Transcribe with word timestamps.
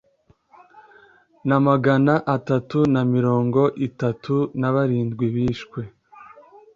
na 1.47 1.57
magana 1.67 2.13
atatu 2.35 2.77
na 2.93 3.01
mirongo 3.13 3.61
itatu 3.87 4.35
na 4.59 4.67
barindwi 4.75 5.25
bishwe 5.35 5.81